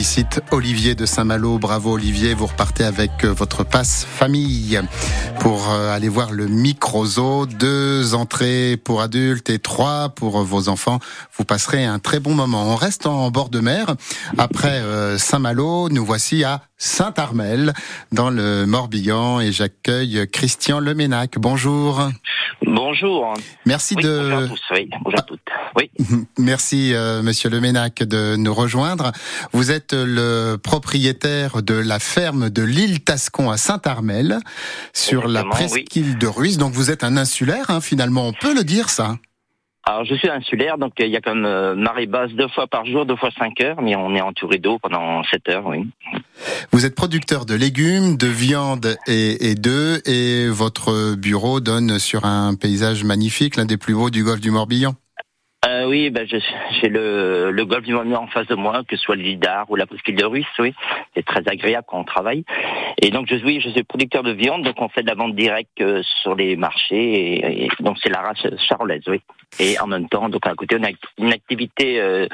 Félicite 0.00 0.42
Olivier 0.52 0.94
de 0.94 1.06
Saint-Malo. 1.06 1.58
Bravo 1.58 1.94
Olivier, 1.94 2.32
vous 2.32 2.46
repartez 2.46 2.84
avec 2.84 3.24
euh, 3.24 3.32
votre 3.32 3.64
passe 3.64 4.04
famille 4.08 4.80
pour 5.40 5.72
euh, 5.72 5.92
aller 5.92 6.08
voir 6.08 6.30
le 6.30 6.46
micro-zoo. 6.46 7.46
Deux 7.46 8.14
entrées 8.14 8.76
pour 8.76 9.02
adultes 9.02 9.50
et 9.50 9.58
trois 9.58 10.10
pour 10.10 10.40
vos 10.44 10.68
enfants. 10.68 11.00
Vous 11.36 11.44
passerez 11.44 11.84
un 11.84 11.98
très 11.98 12.20
bon 12.20 12.32
moment. 12.34 12.62
On 12.72 12.76
reste 12.76 13.06
en 13.08 13.32
bord 13.32 13.48
de 13.48 13.58
mer. 13.58 13.96
Après 14.38 14.78
euh, 14.78 15.18
Saint-Malo, 15.18 15.88
nous 15.88 16.04
voici 16.04 16.44
à 16.44 16.62
Saint-Armel 16.76 17.72
dans 18.12 18.30
le 18.30 18.66
Morbihan 18.66 19.40
et 19.40 19.50
j'accueille 19.50 20.28
Christian 20.30 20.78
Leménac. 20.78 21.38
Bonjour. 21.40 22.08
Bonjour. 22.66 23.34
Merci 23.66 23.94
Oui, 23.96 24.02
de... 24.02 24.18
Bonjour 24.18 24.38
à 24.38 24.48
tous, 24.48 24.60
oui. 24.72 24.90
Bonjour 25.02 25.18
à 25.18 25.22
toutes. 25.22 25.40
Oui. 25.76 25.90
Merci, 26.38 26.94
euh, 26.94 27.22
Monsieur 27.22 27.50
Leménac, 27.50 28.02
de 28.02 28.36
nous 28.36 28.52
rejoindre. 28.52 29.12
Vous 29.52 29.70
êtes 29.70 29.92
le 29.94 30.56
propriétaire 30.56 31.62
de 31.62 31.74
la 31.74 31.98
ferme 31.98 32.50
de 32.50 32.62
l'île 32.62 33.00
Tascon 33.00 33.50
à 33.50 33.56
Saint-Armel, 33.56 34.38
sur 34.92 35.28
la 35.28 35.42
oui. 35.42 35.48
presqu'île 35.50 36.18
de 36.18 36.26
Ruisse. 36.26 36.58
Donc 36.58 36.72
vous 36.72 36.90
êtes 36.90 37.04
un 37.04 37.16
insulaire, 37.16 37.70
hein, 37.70 37.80
finalement, 37.80 38.26
on 38.26 38.32
peut 38.32 38.54
le 38.54 38.64
dire 38.64 38.90
ça. 38.90 39.16
Alors, 39.88 40.04
je 40.04 40.14
suis 40.16 40.28
insulaire, 40.28 40.76
donc 40.76 41.00
euh, 41.00 41.06
il 41.06 41.12
y 41.12 41.16
a 41.16 41.22
comme 41.22 41.46
euh, 41.46 41.74
marée 41.74 42.04
basse 42.04 42.30
deux 42.32 42.48
fois 42.48 42.66
par 42.66 42.84
jour, 42.84 43.06
deux 43.06 43.16
fois 43.16 43.30
cinq 43.38 43.58
heures, 43.62 43.80
mais 43.80 43.96
on 43.96 44.14
est 44.14 44.20
entouré 44.20 44.58
d'eau 44.58 44.78
pendant 44.78 45.22
sept 45.24 45.48
heures, 45.48 45.64
oui. 45.64 45.88
Vous 46.72 46.84
êtes 46.84 46.94
producteur 46.94 47.46
de 47.46 47.54
légumes, 47.54 48.18
de 48.18 48.26
viande 48.26 48.98
et, 49.06 49.48
et 49.48 49.54
d'œufs, 49.54 50.02
et 50.06 50.46
votre 50.48 51.14
bureau 51.14 51.60
donne 51.60 51.98
sur 51.98 52.26
un 52.26 52.54
paysage 52.54 53.02
magnifique, 53.02 53.56
l'un 53.56 53.64
des 53.64 53.78
plus 53.78 53.94
beaux 53.94 54.10
du 54.10 54.24
golfe 54.24 54.42
du 54.42 54.50
Morbihan. 54.50 54.94
Euh, 55.66 55.86
oui, 55.86 56.10
ben, 56.10 56.26
j'ai 56.26 56.88
le, 56.88 57.50
le 57.50 57.64
golfe 57.64 57.84
du 57.84 57.94
en 57.94 58.26
face 58.28 58.46
de 58.46 58.54
moi, 58.54 58.82
que 58.86 58.96
ce 58.96 59.02
soit 59.02 59.16
l'île 59.16 59.40
d'Ar 59.40 59.68
ou 59.70 59.76
la 59.76 59.86
presqu'île 59.86 60.14
de 60.14 60.24
Ruisse, 60.24 60.46
oui. 60.60 60.72
C'est 61.16 61.24
très 61.24 61.42
agréable 61.48 61.84
quand 61.88 61.98
on 61.98 62.04
travaille. 62.04 62.44
Et 63.02 63.10
donc, 63.10 63.26
je, 63.28 63.34
oui, 63.44 63.60
je 63.60 63.68
suis 63.70 63.82
producteur 63.82 64.22
de 64.22 64.30
viande, 64.30 64.62
donc 64.62 64.80
on 64.80 64.88
fait 64.88 65.02
de 65.02 65.08
la 65.08 65.16
vente 65.16 65.34
directe 65.34 65.80
euh, 65.80 66.02
sur 66.22 66.36
les 66.36 66.54
marchés, 66.56 67.64
et, 67.64 67.68
donc 67.80 67.98
c'est 68.00 68.08
la 68.08 68.20
race 68.20 68.46
charolaise, 68.68 69.02
oui. 69.08 69.20
Et 69.58 69.78
en 69.80 69.88
même 69.88 70.08
temps, 70.08 70.28
donc 70.28 70.46
à 70.46 70.54
côté, 70.54 70.76
on 70.78 70.84
a 70.84 70.90
une 71.18 71.32
activité 71.32 72.00
euh, 72.00 72.28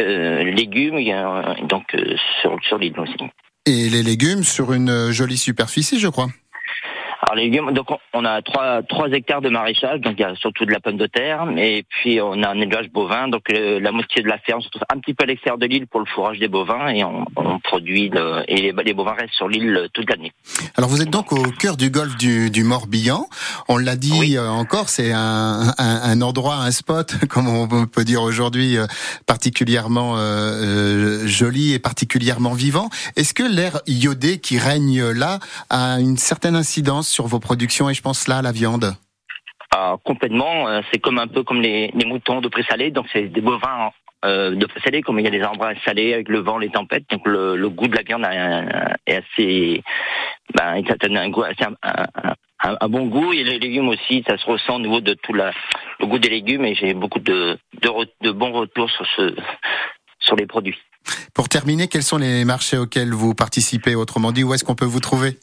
euh, 0.00 0.44
légumes, 0.44 0.96
euh, 0.96 1.54
donc 1.64 1.94
euh, 1.94 2.16
sur, 2.40 2.56
sur 2.62 2.78
l'île 2.78 2.98
aussi. 2.98 3.16
Et 3.66 3.90
les 3.90 4.02
légumes 4.02 4.42
sur 4.42 4.72
une 4.72 5.10
jolie 5.10 5.36
superficie, 5.36 6.00
je 6.00 6.08
crois. 6.08 6.28
Alors 7.30 7.36
les 7.36 7.44
légumes, 7.50 7.72
donc 7.72 7.88
on- 8.14 8.24
a 8.24 8.40
trois 8.40 8.82
trois 8.82 9.08
hectares 9.10 9.42
de 9.42 9.50
maraîchage, 9.50 10.00
donc 10.00 10.14
il 10.18 10.22
y 10.22 10.24
a 10.24 10.34
surtout 10.36 10.64
de 10.64 10.72
la 10.72 10.80
pomme 10.80 10.96
de 10.96 11.06
terre, 11.06 11.46
et 11.58 11.84
puis 11.88 12.20
on 12.22 12.42
a 12.42 12.48
un 12.48 12.58
élevage 12.58 12.88
bovin, 12.90 13.28
donc 13.28 13.42
euh, 13.52 13.78
la 13.80 13.92
moitié 13.92 14.22
de 14.22 14.28
la 14.28 14.38
ferme 14.38 14.62
se 14.62 14.68
trouve 14.70 14.82
un 14.92 14.98
petit 14.98 15.12
peu 15.12 15.24
à 15.24 15.26
l'extérieur 15.26 15.58
de 15.58 15.66
l'île 15.66 15.86
pour 15.86 16.00
le 16.00 16.06
fourrage 16.06 16.38
des 16.38 16.48
bovins, 16.48 16.88
et 16.88 17.04
on, 17.04 17.26
on 17.36 17.58
produit 17.60 18.08
le- 18.08 18.42
et 18.48 18.56
les, 18.56 18.72
les 18.82 18.94
bovins 18.94 19.12
restent 19.12 19.34
sur 19.34 19.46
l'île 19.46 19.76
euh, 19.76 19.88
toute 19.92 20.08
l'année. 20.10 20.32
Alors 20.76 20.88
vous 20.88 21.02
êtes 21.02 21.10
donc 21.10 21.32
au 21.32 21.42
cœur 21.52 21.76
du 21.76 21.90
golfe 21.90 22.16
du, 22.16 22.50
du 22.50 22.64
Morbihan. 22.64 23.26
On 23.68 23.76
l'a 23.76 23.94
dit 23.96 24.16
Oui. 24.18 24.36
euh, 24.38 24.48
encore, 24.48 24.88
c'est 24.88 25.12
un, 25.12 25.74
un, 25.76 26.00
un 26.10 26.22
endroit, 26.22 26.56
un 26.56 26.70
spot, 26.70 27.14
comme 27.28 27.46
on 27.48 27.86
peut 27.86 28.04
dire 28.04 28.22
aujourd'hui, 28.22 28.78
euh, 28.78 28.86
particulièrement 29.26 30.14
euh, 30.16 31.26
joli 31.26 31.74
et 31.74 31.78
particulièrement 31.78 32.54
vivant. 32.54 32.88
Est-ce 33.16 33.34
que 33.34 33.42
l'air 33.42 33.80
iodé 33.86 34.38
qui 34.38 34.58
règne 34.58 35.10
là 35.10 35.38
a 35.70 36.00
une 36.00 36.16
certaine 36.16 36.56
incidence 36.56 37.08
sur 37.18 37.26
vos 37.26 37.40
productions 37.40 37.90
et 37.90 37.94
je 37.94 38.02
pense 38.08 38.28
là 38.28 38.36
à 38.38 38.42
la 38.42 38.52
viande. 38.52 38.94
Alors, 39.72 40.00
complètement, 40.04 40.68
euh, 40.68 40.82
c'est 40.88 41.00
comme 41.00 41.18
un 41.18 41.26
peu 41.26 41.42
comme 41.42 41.60
les, 41.60 41.90
les 41.92 42.06
moutons 42.06 42.40
de 42.40 42.46
présalé, 42.48 42.92
donc 42.92 43.06
c'est 43.12 43.26
des 43.26 43.40
bovins 43.40 43.90
euh, 44.24 44.54
de 44.54 44.66
présalé, 44.66 45.02
comme 45.02 45.18
il 45.18 45.24
y 45.24 45.28
a 45.28 45.30
des 45.38 45.42
embruns 45.42 45.74
salés 45.84 46.14
avec 46.14 46.28
le 46.28 46.38
vent, 46.38 46.58
les 46.58 46.70
tempêtes, 46.70 47.06
donc 47.10 47.22
le, 47.26 47.56
le 47.56 47.68
goût 47.68 47.88
de 47.88 47.96
la 47.96 48.02
viande 48.02 48.24
est 49.06 49.16
assez, 49.16 49.82
ben, 50.54 50.76
il 50.76 51.16
un 51.16 51.28
goût 51.30 51.42
assez, 51.42 51.64
un, 51.64 51.74
un- 51.82 52.34
un- 52.62 52.76
un 52.80 52.88
bon 52.88 53.06
goût. 53.06 53.32
Et 53.32 53.42
les 53.42 53.58
légumes 53.58 53.88
aussi, 53.88 54.24
ça 54.28 54.38
se 54.38 54.46
ressent 54.46 54.76
au 54.76 54.80
niveau 54.80 55.00
de 55.00 55.14
tout 55.14 55.32
la, 55.34 55.50
le 56.00 56.06
goût 56.06 56.18
des 56.20 56.30
légumes. 56.30 56.64
Et 56.64 56.74
j'ai 56.76 56.94
beaucoup 56.94 57.20
de, 57.20 57.58
de, 57.82 57.88
re- 57.88 58.08
de 58.22 58.30
bons 58.30 58.52
retours 58.52 58.90
sur 58.90 59.06
ce, 59.16 59.34
sur 60.20 60.36
les 60.36 60.46
produits. 60.46 60.78
Pour 61.34 61.48
terminer, 61.48 61.88
quels 61.88 62.02
sont 62.02 62.18
les 62.18 62.44
marchés 62.44 62.78
auxquels 62.78 63.12
vous 63.12 63.34
participez 63.34 63.94
Autrement 63.94 64.32
dit, 64.32 64.44
où 64.44 64.52
est-ce 64.54 64.64
qu'on 64.64 64.74
peut 64.74 64.84
vous 64.96 65.00
trouver? 65.00 65.38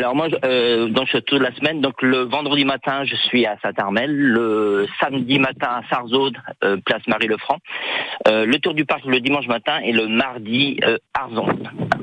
Alors 0.00 0.14
moi, 0.16 0.28
euh, 0.46 0.88
donc 0.88 1.04
je 1.06 1.10
suis 1.18 1.22
toute 1.22 1.42
la 1.42 1.54
semaine. 1.56 1.82
Donc 1.82 2.00
le 2.00 2.20
vendredi 2.22 2.64
matin, 2.64 3.04
je 3.04 3.14
suis 3.16 3.44
à 3.44 3.56
Saint-Armel. 3.62 4.10
Le 4.16 4.86
samedi 4.98 5.38
matin 5.38 5.68
à 5.68 5.82
Sarzeau, 5.90 6.30
euh, 6.64 6.78
place 6.86 7.02
Marie-Lefranc. 7.06 7.58
Euh, 8.28 8.46
le 8.46 8.58
tour 8.58 8.72
du 8.72 8.86
parc 8.86 9.04
le 9.04 9.20
dimanche 9.20 9.46
matin 9.46 9.78
et 9.84 9.92
le 9.92 10.08
mardi 10.08 10.80
Arzon, 11.14 11.46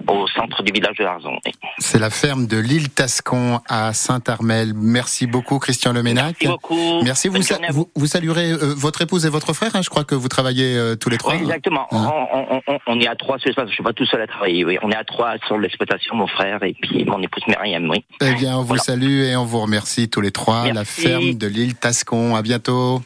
au 0.07 0.27
centre 0.27 0.61
du 0.61 0.71
village 0.71 0.95
de 0.97 1.05
Arzon. 1.05 1.37
C'est 1.79 1.97
la 1.99 2.11
ferme 2.11 2.45
de 2.45 2.57
l'île 2.59 2.89
Tascon 2.89 3.61
à 3.67 3.93
Saint-Armel. 3.93 4.73
Merci 4.75 5.25
beaucoup, 5.25 5.57
Christian 5.57 5.91
Leménac. 5.93 6.35
Merci 6.41 6.47
beaucoup. 6.47 7.01
Merci. 7.03 7.27
Vous, 7.29 7.41
sa- 7.41 7.57
vous, 7.71 7.89
vous 7.95 8.05
saluerez 8.05 8.51
votre 8.77 9.01
épouse 9.01 9.25
et 9.25 9.29
votre 9.29 9.53
frère. 9.53 9.71
hein, 9.75 9.81
je 9.81 9.89
crois 9.89 10.03
que 10.03 10.13
vous 10.13 10.27
travaillez 10.27 10.93
tous 11.01 11.09
les 11.09 11.17
trois. 11.17 11.33
Oui, 11.33 11.41
exactement. 11.41 11.87
Hein. 11.91 12.11
On, 12.31 12.45
on- 12.57 12.61
on- 12.67 12.79
on 12.85 12.99
est 12.99 13.07
à 13.07 13.15
trois 13.15 13.39
sur 13.39 13.47
l'espace. 13.47 13.69
Je 13.69 13.73
suis 13.73 13.83
pas 13.83 13.93
tout 13.93 14.05
seul 14.05 14.21
à 14.21 14.27
travailler. 14.27 14.63
Oui, 14.65 14.77
on 14.83 14.91
est 14.91 14.95
à 14.95 15.03
trois 15.03 15.33
sur 15.47 15.57
l'exploitation, 15.57 16.15
mon 16.15 16.27
frère 16.27 16.61
et 16.63 16.73
puis 16.79 17.03
mon 17.05 17.21
épouse 17.21 17.43
Myriam. 17.47 17.86
Eh 18.21 18.33
bien, 18.35 18.57
on 18.57 18.61
vous 18.61 18.67
Voilà. 18.67 18.83
salue 18.83 19.21
et 19.23 19.35
on 19.35 19.45
vous 19.45 19.59
remercie 19.61 20.09
tous 20.09 20.21
les 20.21 20.31
trois. 20.31 20.71
La 20.73 20.85
ferme 20.85 21.33
de 21.35 21.47
l'île 21.47 21.75
Tascon. 21.75 22.35
À 22.35 22.41
bientôt. 22.41 23.01